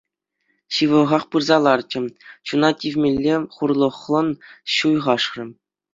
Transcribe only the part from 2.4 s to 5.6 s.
чуна тивмелле хурлӑхлӑн ҫуйхашрӗ.